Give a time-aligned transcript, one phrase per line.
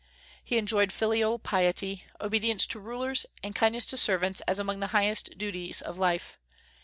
[0.43, 5.37] He enjoined filial piety, obedience to rulers, and kindness to servants as among the highest
[5.37, 6.39] duties of life.